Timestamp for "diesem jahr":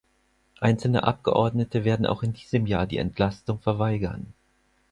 2.33-2.87